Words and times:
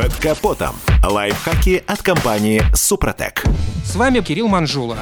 Под 0.00 0.14
капотом. 0.14 0.76
Лайфхаки 1.04 1.84
от 1.86 2.00
компании 2.00 2.62
«Супротек». 2.74 3.44
С 3.84 3.96
вами 3.96 4.20
Кирилл 4.20 4.48
Манжула. 4.48 4.96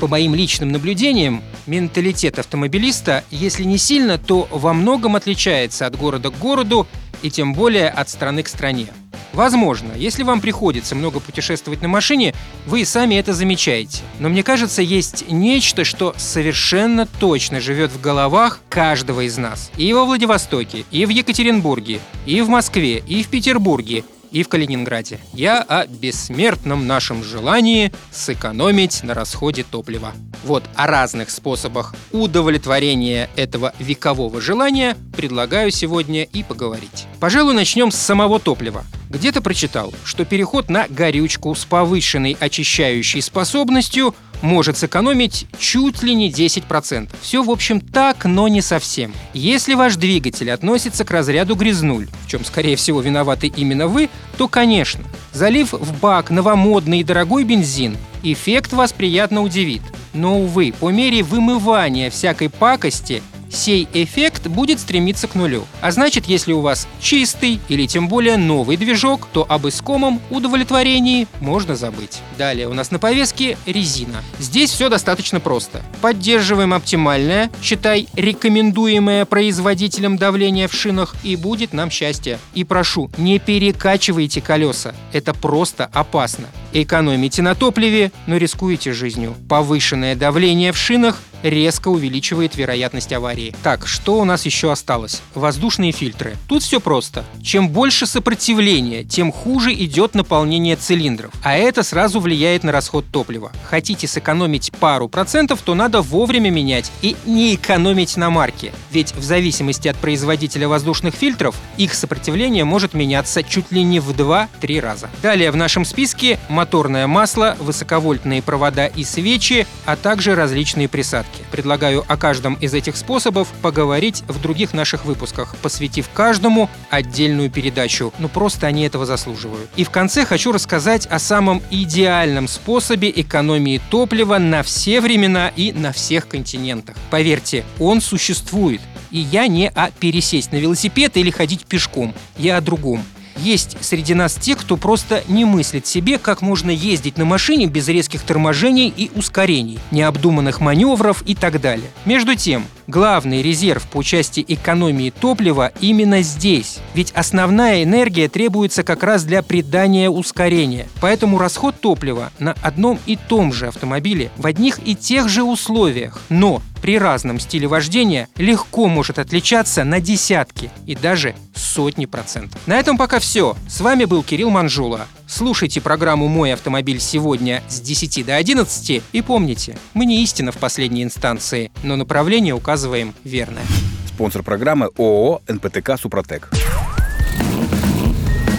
По 0.00 0.06
моим 0.06 0.34
личным 0.34 0.68
наблюдениям, 0.68 1.42
менталитет 1.66 2.38
автомобилиста, 2.38 3.24
если 3.30 3.64
не 3.64 3.78
сильно, 3.78 4.18
то 4.18 4.46
во 4.50 4.74
многом 4.74 5.16
отличается 5.16 5.86
от 5.86 5.96
города 5.96 6.28
к 6.28 6.38
городу 6.38 6.86
и 7.22 7.30
тем 7.30 7.54
более 7.54 7.88
от 7.88 8.10
страны 8.10 8.42
к 8.42 8.48
стране. 8.48 8.88
Возможно, 9.32 9.92
если 9.96 10.22
вам 10.24 10.42
приходится 10.42 10.94
много 10.94 11.20
путешествовать 11.20 11.80
на 11.80 11.88
машине, 11.88 12.34
вы 12.66 12.82
и 12.82 12.84
сами 12.84 13.14
это 13.14 13.32
замечаете. 13.32 14.02
Но 14.18 14.28
мне 14.28 14.42
кажется, 14.42 14.82
есть 14.82 15.24
нечто, 15.30 15.84
что 15.84 16.14
совершенно 16.18 17.06
точно 17.06 17.60
живет 17.60 17.92
в 17.92 18.00
головах 18.02 18.60
каждого 18.68 19.22
из 19.22 19.38
нас. 19.38 19.70
И 19.78 19.90
во 19.94 20.04
Владивостоке, 20.04 20.84
и 20.90 21.06
в 21.06 21.08
Екатеринбурге, 21.08 22.00
и 22.26 22.42
в 22.42 22.50
Москве, 22.50 22.98
и 22.98 23.22
в 23.22 23.28
Петербурге, 23.28 24.04
и 24.34 24.42
в 24.42 24.48
Калининграде. 24.48 25.20
Я 25.32 25.62
о 25.62 25.86
бессмертном 25.86 26.88
нашем 26.88 27.22
желании 27.22 27.92
сэкономить 28.10 29.04
на 29.04 29.14
расходе 29.14 29.62
топлива. 29.62 30.12
Вот 30.44 30.64
о 30.74 30.88
разных 30.88 31.30
способах 31.30 31.94
удовлетворения 32.10 33.30
этого 33.36 33.72
векового 33.78 34.40
желания 34.40 34.96
предлагаю 35.16 35.70
сегодня 35.70 36.24
и 36.24 36.42
поговорить. 36.42 37.06
Пожалуй, 37.20 37.54
начнем 37.54 37.92
с 37.92 37.96
самого 37.96 38.40
топлива. 38.40 38.84
Где-то 39.08 39.40
прочитал, 39.40 39.94
что 40.04 40.24
переход 40.24 40.68
на 40.68 40.88
горючку 40.88 41.54
с 41.54 41.64
повышенной 41.64 42.36
очищающей 42.40 43.22
способностью 43.22 44.16
может 44.44 44.76
сэкономить 44.76 45.46
чуть 45.58 46.02
ли 46.02 46.14
не 46.14 46.30
10%. 46.30 47.08
Все, 47.20 47.42
в 47.42 47.50
общем, 47.50 47.80
так, 47.80 48.26
но 48.26 48.46
не 48.46 48.60
совсем. 48.60 49.12
Если 49.32 49.74
ваш 49.74 49.96
двигатель 49.96 50.50
относится 50.50 51.04
к 51.04 51.10
разряду 51.10 51.56
грязнуль, 51.56 52.08
в 52.24 52.28
чем, 52.28 52.44
скорее 52.44 52.76
всего, 52.76 53.00
виноваты 53.00 53.48
именно 53.48 53.88
вы, 53.88 54.10
то, 54.36 54.46
конечно, 54.46 55.02
залив 55.32 55.72
в 55.72 55.98
бак 55.98 56.30
новомодный 56.30 57.00
и 57.00 57.04
дорогой 57.04 57.44
бензин, 57.44 57.96
эффект 58.22 58.74
вас 58.74 58.92
приятно 58.92 59.42
удивит. 59.42 59.82
Но, 60.12 60.38
увы, 60.38 60.74
по 60.78 60.90
мере 60.90 61.22
вымывания 61.22 62.10
всякой 62.10 62.50
пакости 62.50 63.22
сей 63.54 63.88
эффект 63.92 64.46
будет 64.48 64.80
стремиться 64.80 65.28
к 65.28 65.34
нулю. 65.34 65.64
А 65.80 65.90
значит, 65.90 66.26
если 66.26 66.52
у 66.52 66.60
вас 66.60 66.86
чистый 67.00 67.60
или 67.68 67.86
тем 67.86 68.08
более 68.08 68.36
новый 68.36 68.76
движок, 68.76 69.28
то 69.32 69.46
об 69.48 69.66
искомом 69.68 70.20
удовлетворении 70.30 71.26
можно 71.40 71.76
забыть. 71.76 72.20
Далее 72.36 72.68
у 72.68 72.74
нас 72.74 72.90
на 72.90 72.98
повестке 72.98 73.56
резина. 73.66 74.22
Здесь 74.38 74.70
все 74.70 74.88
достаточно 74.88 75.40
просто. 75.40 75.82
Поддерживаем 76.00 76.74
оптимальное, 76.74 77.50
считай, 77.62 78.08
рекомендуемое 78.14 79.24
производителем 79.24 80.16
давление 80.16 80.68
в 80.68 80.74
шинах, 80.74 81.14
и 81.22 81.36
будет 81.36 81.72
нам 81.72 81.90
счастье. 81.90 82.38
И 82.54 82.64
прошу, 82.64 83.10
не 83.16 83.38
перекачивайте 83.38 84.40
колеса. 84.40 84.94
Это 85.12 85.32
просто 85.34 85.88
опасно. 85.92 86.46
Экономите 86.72 87.42
на 87.42 87.54
топливе, 87.54 88.10
но 88.26 88.36
рискуете 88.36 88.92
жизнью. 88.92 89.34
Повышенное 89.48 90.16
давление 90.16 90.72
в 90.72 90.76
шинах 90.76 91.20
резко 91.44 91.88
увеличивает 91.88 92.56
вероятность 92.56 93.12
аварии. 93.12 93.54
Так, 93.62 93.86
что 93.86 94.18
у 94.18 94.24
нас 94.24 94.46
еще 94.46 94.72
осталось? 94.72 95.22
Воздушные 95.34 95.92
фильтры. 95.92 96.36
Тут 96.48 96.62
все 96.62 96.80
просто. 96.80 97.24
Чем 97.42 97.68
больше 97.68 98.06
сопротивления, 98.06 99.04
тем 99.04 99.30
хуже 99.30 99.72
идет 99.72 100.14
наполнение 100.14 100.76
цилиндров. 100.76 101.32
А 101.42 101.54
это 101.54 101.82
сразу 101.82 102.18
влияет 102.18 102.64
на 102.64 102.72
расход 102.72 103.04
топлива. 103.12 103.52
Хотите 103.64 104.08
сэкономить 104.08 104.72
пару 104.80 105.08
процентов, 105.08 105.60
то 105.62 105.74
надо 105.74 106.00
вовремя 106.00 106.50
менять 106.50 106.90
и 107.02 107.16
не 107.26 107.54
экономить 107.54 108.16
на 108.16 108.30
марке. 108.30 108.72
Ведь 108.90 109.14
в 109.14 109.22
зависимости 109.22 109.88
от 109.88 109.96
производителя 109.96 110.66
воздушных 110.68 111.14
фильтров, 111.14 111.54
их 111.76 111.94
сопротивление 111.94 112.64
может 112.64 112.94
меняться 112.94 113.42
чуть 113.42 113.70
ли 113.70 113.82
не 113.82 114.00
в 114.00 114.10
2-3 114.10 114.80
раза. 114.80 115.10
Далее 115.22 115.50
в 115.50 115.56
нашем 115.56 115.84
списке 115.84 116.38
моторное 116.48 117.06
масло, 117.06 117.56
высоковольтные 117.60 118.42
провода 118.42 118.86
и 118.86 119.04
свечи, 119.04 119.66
а 119.84 119.96
также 119.96 120.34
различные 120.34 120.88
присадки 120.88 121.33
порядке. 121.34 121.44
Предлагаю 121.50 122.04
о 122.08 122.16
каждом 122.16 122.54
из 122.54 122.74
этих 122.74 122.96
способов 122.96 123.48
поговорить 123.62 124.24
в 124.28 124.40
других 124.40 124.74
наших 124.74 125.04
выпусках, 125.04 125.56
посвятив 125.62 126.08
каждому 126.12 126.68
отдельную 126.90 127.50
передачу. 127.50 128.12
Ну 128.18 128.28
просто 128.28 128.66
они 128.66 128.84
этого 128.84 129.06
заслуживают. 129.06 129.70
И 129.76 129.84
в 129.84 129.90
конце 129.90 130.24
хочу 130.24 130.52
рассказать 130.52 131.06
о 131.06 131.18
самом 131.18 131.62
идеальном 131.70 132.48
способе 132.48 133.10
экономии 133.14 133.80
топлива 133.90 134.38
на 134.38 134.62
все 134.62 135.00
времена 135.00 135.48
и 135.54 135.72
на 135.72 135.92
всех 135.92 136.28
континентах. 136.28 136.96
Поверьте, 137.10 137.64
он 137.78 138.00
существует. 138.00 138.80
И 139.10 139.18
я 139.18 139.46
не 139.46 139.68
о 139.68 139.90
пересесть 139.92 140.50
на 140.50 140.56
велосипед 140.56 141.16
или 141.16 141.30
ходить 141.30 141.66
пешком. 141.66 142.14
Я 142.36 142.56
о 142.56 142.60
другом. 142.60 143.04
Есть 143.44 143.76
среди 143.82 144.14
нас 144.14 144.36
те, 144.36 144.56
кто 144.56 144.78
просто 144.78 145.22
не 145.28 145.44
мыслит 145.44 145.86
себе, 145.86 146.16
как 146.16 146.40
можно 146.40 146.70
ездить 146.70 147.18
на 147.18 147.26
машине 147.26 147.66
без 147.66 147.86
резких 147.88 148.22
торможений 148.22 148.88
и 148.88 149.10
ускорений, 149.14 149.78
необдуманных 149.90 150.60
маневров 150.60 151.22
и 151.26 151.34
так 151.34 151.60
далее. 151.60 151.90
Между 152.06 152.36
тем, 152.36 152.64
главный 152.86 153.42
резерв 153.42 153.86
по 153.88 154.02
части 154.02 154.44
экономии 154.46 155.10
топлива 155.10 155.72
именно 155.80 156.22
здесь. 156.22 156.78
Ведь 156.94 157.12
основная 157.12 157.82
энергия 157.82 158.28
требуется 158.28 158.82
как 158.82 159.02
раз 159.02 159.24
для 159.24 159.42
придания 159.42 160.10
ускорения. 160.10 160.88
Поэтому 161.00 161.38
расход 161.38 161.80
топлива 161.80 162.30
на 162.38 162.52
одном 162.62 162.98
и 163.06 163.16
том 163.16 163.52
же 163.52 163.68
автомобиле 163.68 164.30
в 164.36 164.46
одних 164.46 164.78
и 164.84 164.94
тех 164.94 165.28
же 165.28 165.42
условиях, 165.42 166.20
но 166.28 166.62
при 166.82 166.98
разном 166.98 167.40
стиле 167.40 167.66
вождения 167.66 168.28
легко 168.36 168.88
может 168.88 169.18
отличаться 169.18 169.84
на 169.84 170.00
десятки 170.00 170.70
и 170.86 170.94
даже 170.94 171.34
сотни 171.54 172.04
процентов. 172.04 172.60
На 172.66 172.78
этом 172.78 172.98
пока 172.98 173.18
все. 173.18 173.56
С 173.68 173.80
вами 173.80 174.04
был 174.04 174.22
Кирилл 174.22 174.50
Манжула. 174.50 175.06
Слушайте 175.36 175.80
программу 175.80 176.28
«Мой 176.28 176.52
автомобиль» 176.52 177.00
сегодня 177.00 177.60
с 177.66 177.80
10 177.80 178.24
до 178.24 178.36
11 178.36 179.02
и 179.10 179.20
помните, 179.20 179.76
мы 179.92 180.06
не 180.06 180.22
истина 180.22 180.52
в 180.52 180.58
последней 180.58 181.02
инстанции, 181.02 181.72
но 181.82 181.96
направление 181.96 182.54
указываем 182.54 183.12
верное. 183.24 183.64
Спонсор 184.06 184.44
программы 184.44 184.90
ООО 184.96 185.42
«НПТК 185.48 185.98
Супротек». 186.00 186.50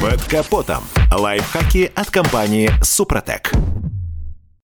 Под 0.02 0.22
капотом. 0.24 0.84
Лайфхаки 1.09 1.94
от 1.96 2.09
компании 2.09 2.69
«Супротек». 2.84 3.53